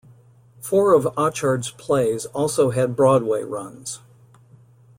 [0.61, 3.99] Four of Achard's plays also had Broadway runs.